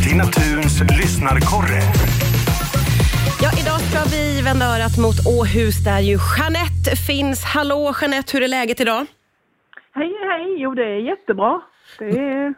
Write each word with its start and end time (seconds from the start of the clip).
Martina 0.00 0.24
Thuns 0.24 0.80
lyssnarkorre. 0.98 1.82
Ja, 3.42 3.50
idag 3.62 3.80
ska 3.80 4.04
vi 4.16 4.42
vända 4.42 4.66
örat 4.66 4.98
mot 4.98 5.26
Åhus 5.26 5.84
där 5.84 6.00
ju 6.00 6.18
Jeanette 6.38 6.96
finns. 7.06 7.44
Hallå 7.44 7.94
Jeanette, 8.00 8.36
hur 8.36 8.42
är 8.44 8.48
läget 8.48 8.80
idag? 8.80 9.06
Hej, 9.94 10.12
hej. 10.30 10.56
Jo, 10.62 10.74
det 10.74 10.82
är 10.84 11.00
jättebra. 11.10 11.60
Det 11.98 12.04
är 12.04 12.54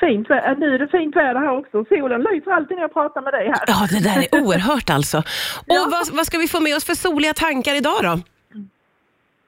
fint 0.00 0.30
väder. 0.30 0.56
Nu 0.56 0.74
är 0.74 0.78
det 0.78 0.88
fint 0.88 1.16
väder 1.16 1.40
här 1.40 1.58
också. 1.58 1.84
Solen 1.88 2.20
lyser 2.20 2.50
alltid 2.50 2.76
när 2.76 2.82
jag 2.82 2.92
pratar 2.94 3.22
med 3.22 3.32
dig 3.32 3.46
här. 3.48 3.64
Ja, 3.66 3.86
det 3.90 4.00
där 4.08 4.18
är 4.32 4.42
oerhört 4.44 4.90
alltså. 4.90 5.18
Och 5.18 5.64
Ja. 5.66 5.88
vad, 5.90 6.08
vad 6.16 6.26
ska 6.26 6.38
vi 6.38 6.48
få 6.48 6.60
med 6.60 6.76
oss 6.76 6.84
för 6.84 6.94
soliga 6.94 7.34
tankar 7.34 7.74
idag 7.74 8.00
då? 8.02 8.20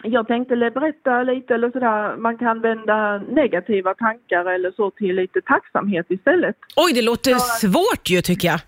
Jag 0.07 0.27
tänkte 0.27 0.57
berätta 0.57 1.23
lite 1.23 1.55
eller 1.55 1.71
sådär. 1.71 2.17
Man 2.17 2.39
kan 2.39 2.61
vända 2.61 3.19
negativa 3.19 3.95
tankar 3.95 4.45
eller 4.45 4.71
så 4.71 4.91
till 4.91 5.17
lite 5.17 5.41
tacksamhet 5.41 6.07
istället. 6.09 6.57
Oj, 6.77 6.93
det 6.95 7.03
låter 7.03 7.35
svårt 7.35 8.11
ju 8.11 8.21
tycker 8.21 8.49
jag. 8.49 8.61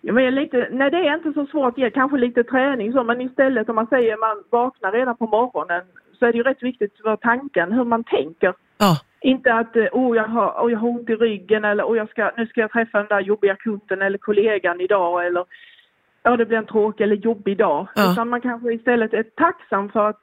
Ja, 0.00 0.12
men 0.12 0.34
lite, 0.34 0.68
nej, 0.70 0.90
det 0.90 0.96
är 0.96 1.14
inte 1.14 1.32
så 1.32 1.46
svårt. 1.46 1.76
Det 1.76 1.90
kanske 1.90 2.16
lite 2.18 2.44
träning 2.44 2.92
så, 2.92 3.04
men 3.04 3.20
istället 3.20 3.68
om 3.68 3.74
man 3.74 3.86
säger 3.86 4.16
man 4.16 4.42
vaknar 4.50 4.92
redan 4.92 5.16
på 5.16 5.26
morgonen 5.26 5.82
så 6.18 6.26
är 6.26 6.32
det 6.32 6.38
ju 6.38 6.44
rätt 6.44 6.62
viktigt 6.62 6.96
för 7.02 7.16
tanken, 7.16 7.72
hur 7.72 7.84
man 7.84 8.04
tänker. 8.04 8.54
Ja, 8.78 9.00
Inte 9.20 9.54
att 9.54 9.76
oh, 9.76 10.16
jag, 10.16 10.24
har, 10.24 10.66
oh, 10.66 10.72
jag 10.72 10.78
har 10.78 10.88
ont 10.88 11.10
i 11.10 11.14
ryggen 11.14 11.64
eller 11.64 11.84
oh, 11.84 11.96
jag 11.96 12.10
ska, 12.10 12.30
nu 12.36 12.46
ska 12.46 12.60
jag 12.60 12.72
träffa 12.72 12.98
den 12.98 13.06
där 13.06 13.20
jobbiga 13.20 13.56
kunden 13.56 14.02
eller 14.02 14.18
kollegan 14.18 14.80
idag 14.80 15.26
eller 15.26 15.44
ja, 16.22 16.36
det 16.36 16.46
blir 16.46 16.58
en 16.58 16.66
tråkig 16.66 17.04
eller 17.04 17.16
jobbig 17.16 17.58
dag. 17.58 17.88
Ja. 17.94 18.12
Utan 18.12 18.28
man 18.28 18.40
kanske 18.40 18.72
istället 18.74 19.14
är 19.14 19.22
tacksam 19.22 19.88
för 19.90 20.08
att 20.08 20.20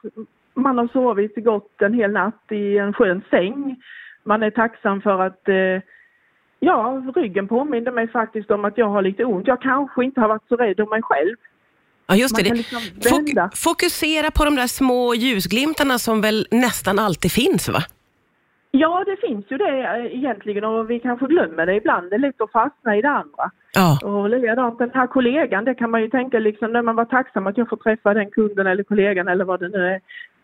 man 0.53 0.77
har 0.77 0.87
sovit 0.87 1.35
gott 1.35 1.81
en 1.81 1.93
hel 1.93 2.11
natt 2.11 2.43
i 2.51 2.77
en 2.77 2.93
skön 2.93 3.21
säng. 3.29 3.75
Man 4.23 4.43
är 4.43 4.51
tacksam 4.51 5.01
för 5.01 5.21
att 5.21 5.47
eh, 5.47 5.83
ja, 6.59 7.03
ryggen 7.15 7.47
påminner 7.47 7.91
mig 7.91 8.07
faktiskt 8.07 8.51
om 8.51 8.65
att 8.65 8.77
jag 8.77 8.89
har 8.89 9.01
lite 9.01 9.25
ont. 9.25 9.47
Jag 9.47 9.61
kanske 9.61 10.03
inte 10.03 10.21
har 10.21 10.27
varit 10.27 10.47
så 10.47 10.55
rädd 10.55 10.79
om 10.79 10.89
mig 10.89 11.01
själv. 11.01 11.35
ja 12.07 12.15
just 12.15 12.35
det. 12.35 12.53
Liksom 12.53 12.79
Fok- 12.79 13.55
fokusera 13.55 14.31
på 14.31 14.45
de 14.45 14.55
där 14.55 14.67
små 14.67 15.13
ljusglimtarna 15.15 15.99
som 15.99 16.21
väl 16.21 16.47
nästan 16.51 16.99
alltid 16.99 17.31
finns 17.31 17.69
va? 17.69 17.79
Ja, 18.71 19.03
det 19.05 19.27
finns 19.27 19.45
ju 19.49 19.57
det 19.57 19.79
eh, 19.83 20.15
egentligen 20.17 20.63
och 20.63 20.89
vi 20.89 20.99
kanske 20.99 21.25
glömmer 21.27 21.65
det 21.65 21.75
ibland. 21.75 22.09
Det 22.09 22.15
är 22.15 22.19
lätt 22.19 22.41
att 22.41 22.51
fastna 22.51 22.97
i 22.97 23.01
det 23.01 23.09
andra. 23.09 23.51
Ja. 23.73 23.99
Och 24.03 24.29
likadant 24.29 24.77
den 24.79 24.91
här 24.93 25.07
kollegan, 25.07 25.65
det 25.65 25.75
kan 25.75 25.91
man 25.91 26.01
ju 26.01 26.09
tänka 26.09 26.39
liksom 26.39 26.71
när 26.73 26.81
man 26.81 26.95
var 26.95 27.05
tacksam 27.05 27.47
att 27.47 27.57
jag 27.57 27.69
får 27.69 27.77
träffa 27.77 28.13
den 28.13 28.31
kunden 28.31 28.67
eller 28.67 28.83
kollegan 28.83 29.27
eller 29.27 29.45
vad 29.45 29.59
det 29.59 29.69
nu 29.69 29.87
är. 29.87 29.99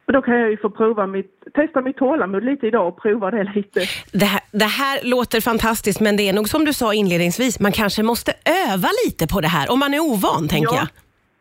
Och 0.08 0.14
då 0.14 0.22
kan 0.22 0.40
jag 0.40 0.50
ju 0.50 0.58
få 0.58 0.70
prova 0.70 1.08
mitt, 1.08 1.44
testa 1.54 1.82
mitt 1.82 1.98
tålamod 1.98 2.44
lite 2.44 2.68
idag 2.68 2.88
och 2.88 3.02
prova 3.02 3.32
det 3.32 3.44
lite. 3.56 3.80
Det 4.14 4.26
här, 4.26 4.42
det 4.52 4.66
här 4.66 5.10
låter 5.10 5.42
fantastiskt 5.42 6.02
men 6.02 6.18
det 6.18 6.30
är 6.30 6.34
nog 6.34 6.50
som 6.50 6.66
du 6.66 6.74
sa 6.74 6.94
inledningsvis, 6.94 7.60
man 7.60 7.72
kanske 7.72 8.04
måste 8.04 8.32
öva 8.72 8.88
lite 9.06 9.28
på 9.34 9.42
det 9.42 9.48
här 9.48 9.72
om 9.72 9.80
man 9.80 9.94
är 9.94 10.00
ovan 10.00 10.48
tänker 10.48 10.76
Ja. 10.76 10.80
jag. 10.80 10.88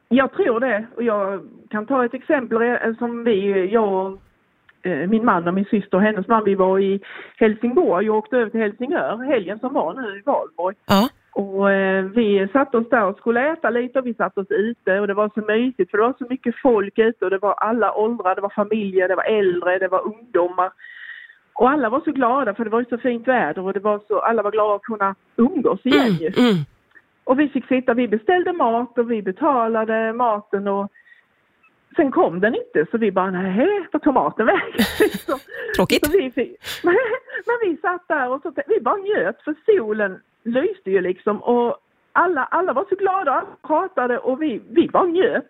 Jag 0.08 0.32
tror 0.32 0.60
det. 0.60 0.86
Och 0.96 1.02
jag 1.02 1.40
kan 1.70 1.86
ta 1.86 2.04
ett 2.04 2.14
exempel 2.14 2.62
eh, 2.62 2.94
som 2.98 3.24
vi, 3.24 3.68
jag 3.72 3.92
och 4.06 4.18
min 4.84 5.24
man 5.24 5.48
och 5.48 5.54
min 5.54 5.64
syster 5.64 5.96
och 5.96 6.02
hennes 6.02 6.28
man, 6.28 6.44
vi 6.44 6.54
var 6.54 6.78
i 6.78 7.00
Helsingborg 7.36 8.10
och 8.10 8.16
åkte 8.16 8.36
över 8.36 8.50
till 8.50 8.60
Helsingör 8.60 9.24
helgen 9.24 9.58
som 9.58 9.72
var 9.72 9.94
nu 9.94 10.18
i 10.18 10.22
Valborg. 10.24 10.76
Ja. 10.86 11.08
Och 11.34 11.70
eh, 11.70 12.04
vi 12.04 12.48
satt 12.52 12.74
oss 12.74 12.88
där 12.88 13.04
och 13.04 13.18
skulle 13.18 13.52
äta 13.52 13.70
lite 13.70 13.98
och 13.98 14.06
vi 14.06 14.14
satt 14.14 14.38
oss 14.38 14.50
ute 14.50 15.00
och 15.00 15.06
det 15.06 15.14
var 15.14 15.30
så 15.34 15.40
mysigt 15.40 15.90
för 15.90 15.98
det 15.98 16.04
var 16.04 16.14
så 16.18 16.26
mycket 16.30 16.54
folk 16.62 16.98
ute 16.98 17.24
och 17.24 17.30
det 17.30 17.38
var 17.38 17.52
alla 17.52 17.94
åldrar, 17.94 18.34
det 18.34 18.40
var 18.40 18.48
familjer, 18.48 19.08
det 19.08 19.16
var 19.16 19.24
äldre, 19.24 19.78
det 19.78 19.88
var 19.88 20.06
ungdomar. 20.06 20.70
Och 21.54 21.70
alla 21.70 21.88
var 21.88 22.00
så 22.00 22.12
glada 22.12 22.54
för 22.54 22.64
det 22.64 22.70
var 22.70 22.80
ju 22.80 22.86
så 22.86 22.98
fint 22.98 23.28
väder 23.28 23.62
och 23.62 23.72
det 23.72 23.80
var 23.80 24.00
så, 24.08 24.20
alla 24.20 24.42
var 24.42 24.50
glada 24.50 24.74
att 24.74 24.82
kunna 24.82 25.14
umgås 25.36 25.86
igen 25.86 26.12
ju. 26.12 26.26
Mm, 26.26 26.50
mm. 26.50 26.64
Och 27.24 27.40
vi 27.40 27.48
fick 27.48 27.66
sitta, 27.66 27.94
vi 27.94 28.08
beställde 28.08 28.52
mat 28.52 28.98
och 28.98 29.10
vi 29.10 29.22
betalade 29.22 30.12
maten 30.12 30.68
och 30.68 30.90
sen 31.96 32.12
kom 32.12 32.40
den 32.40 32.54
inte 32.54 32.86
så 32.90 32.98
vi 32.98 33.12
bara 33.12 33.30
nej, 33.30 33.86
var 33.92 34.00
tog 34.00 34.14
maten 34.14 34.46
vägen? 34.46 34.84
Tråkigt. 35.76 36.06
så 36.06 36.12
vi 36.12 36.30
fick, 36.30 36.56
men 36.84 37.58
vi 37.62 37.76
satt 37.76 38.08
där 38.08 38.28
och 38.30 38.42
så, 38.42 38.52
vi 38.66 38.80
bara 38.80 38.96
njöt 38.96 39.42
för 39.42 39.54
solen 39.66 40.20
lyste 40.44 40.90
ju 40.90 41.00
liksom 41.00 41.42
och 41.42 41.76
alla, 42.12 42.44
alla 42.44 42.72
var 42.72 42.86
så 42.88 42.94
glada, 42.96 43.32
alla 43.32 43.46
pratade 43.66 44.18
och 44.18 44.42
vi, 44.42 44.62
vi 44.70 44.88
bara 44.88 45.04
njöt. 45.04 45.48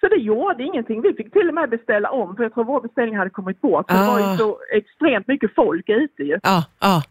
Så 0.00 0.08
det 0.08 0.16
gjorde 0.16 0.62
ingenting. 0.62 1.02
Vi 1.02 1.14
fick 1.14 1.32
till 1.32 1.48
och 1.48 1.54
med 1.54 1.70
beställa 1.70 2.10
om 2.10 2.36
för 2.36 2.42
jag 2.42 2.54
tror 2.54 2.64
vår 2.64 2.80
beställning 2.80 3.16
hade 3.16 3.30
kommit 3.30 3.60
bort. 3.60 3.90
för 3.90 3.98
Det 3.98 4.06
var 4.06 4.20
Ah. 4.20 4.32
ju 4.32 4.36
så 4.38 4.58
extremt 4.72 5.26
mycket 5.28 5.54
folk 5.54 5.88
ute 5.88 6.22
ju. 6.22 6.38
Ja, 6.42 6.64
ja. 6.80 7.02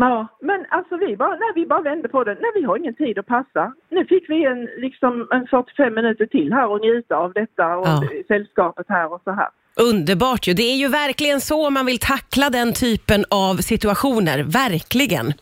Ja, 0.00 0.26
men 0.40 0.66
alltså 0.68 0.96
vi 0.96 1.16
bara, 1.16 1.30
nej, 1.30 1.52
vi 1.54 1.66
bara 1.66 1.80
vände 1.82 2.08
på 2.08 2.24
det. 2.24 2.34
Nej, 2.34 2.50
vi 2.54 2.62
har 2.62 2.76
ingen 2.76 2.94
tid 2.94 3.18
att 3.18 3.26
passa. 3.26 3.72
Nu 3.90 4.04
fick 4.04 4.30
vi 4.30 4.44
en, 4.44 4.64
liksom, 4.64 5.28
en 5.30 5.46
45 5.46 5.94
minuter 5.94 6.26
till 6.26 6.52
här 6.52 6.66
och 6.70 6.80
njuta 6.80 7.16
av 7.16 7.32
detta 7.32 7.76
och 7.76 7.86
Ja. 7.86 8.02
sällskapet 8.28 8.86
här 8.88 9.12
och 9.12 9.20
så 9.24 9.30
här. 9.30 9.48
Underbart 9.90 10.46
ju. 10.48 10.52
Det 10.54 10.62
är 10.62 10.76
ju 10.76 10.88
verkligen 10.88 11.40
så 11.40 11.70
man 11.70 11.86
vill 11.86 11.98
tackla 11.98 12.50
den 12.50 12.72
typen 12.72 13.24
av 13.30 13.54
situationer. 13.56 14.38
Verkligen. 14.42 15.32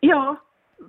Ja, 0.00 0.36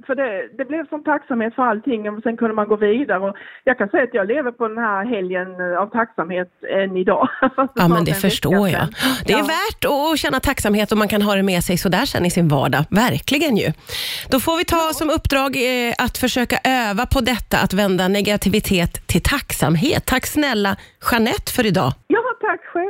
för 0.06 0.16
det, 0.16 0.50
det 0.58 0.66
blev 0.66 0.90
som 0.90 1.04
tacksamhet 1.04 1.56
för 1.56 1.64
allting 1.64 2.10
och 2.10 2.24
sen 2.24 2.38
kunde 2.38 2.56
man 2.56 2.68
gå 2.68 2.76
vidare. 2.76 3.20
Och 3.20 3.36
jag 3.64 3.78
kan 3.78 3.90
säga 3.90 4.04
att 4.04 4.14
jag 4.14 4.28
lever 4.28 4.52
på 4.52 4.68
den 4.68 4.78
här 4.78 5.06
helgen 5.06 5.48
eh, 5.62 5.82
av 5.82 5.88
tacksamhet 5.88 6.52
än 6.82 6.98
idag. 6.98 7.30
Ja, 7.76 7.88
men 7.88 8.06
det 8.06 8.14
förstår 8.14 8.70
jag. 8.70 8.88
Det 9.26 9.34
är 9.34 9.38
ja. 9.38 9.44
värt 9.44 9.86
att 9.86 10.20
känna 10.20 10.40
tacksamhet 10.40 10.92
och 10.92 10.98
man 10.98 11.08
kan 11.08 11.22
ha 11.22 11.36
det 11.36 11.44
med 11.44 11.64
sig 11.64 11.78
sådär 11.78 12.06
sen 12.06 12.26
i 12.26 12.32
sin 12.32 12.48
vardag. 12.48 12.84
Verkligen 12.90 13.58
ju. 13.58 13.72
Då 14.32 14.40
får 14.40 14.58
vi 14.58 14.66
ta 14.66 14.94
som 14.94 15.10
uppdrag 15.10 15.56
eh, 15.56 15.94
att 16.06 16.18
försöka 16.18 16.58
öva 16.64 17.06
på 17.06 17.22
detta, 17.22 17.58
att 17.58 17.74
vända 17.74 18.08
negativitet 18.08 19.08
till 19.08 19.22
tacksamhet. 19.22 20.06
Tack 20.06 20.26
snälla 20.26 20.78
Jeanette 21.12 21.52
för 21.56 21.66
idag. 21.66 21.92
Ja, 22.08 22.20
tack 22.42 22.62
själva. 22.66 22.90